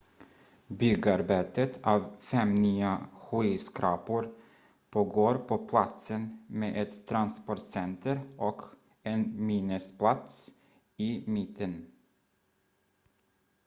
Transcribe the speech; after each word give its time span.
byggarbetet 0.81 1.75
av 1.91 2.05
fem 2.27 2.55
nya 2.63 2.93
skyskrapor 3.25 4.29
pågår 4.97 5.35
på 5.37 5.57
platsen 5.67 6.45
med 6.47 6.81
ett 6.87 7.07
transportcenter 7.07 8.19
och 8.37 8.61
en 9.03 9.45
minnesplats 9.45 10.51
i 10.97 11.23
mitten 11.27 11.85